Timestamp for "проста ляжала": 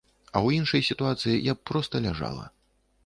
1.73-2.51